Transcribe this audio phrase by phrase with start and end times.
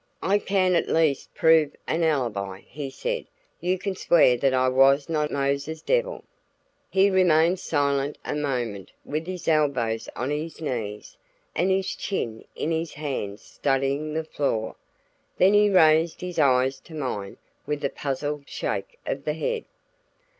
[0.23, 3.27] "I can at least prove an alibi," he said.
[3.59, 6.23] "You can swear that I was not Mose's devil."
[6.89, 11.17] He remained silent a moment with his elbows on his knees
[11.55, 14.75] and his chin in his hands studying the floor;
[15.37, 17.37] then he raised his eyes to mine
[17.67, 19.65] with a puzzled shake of the head.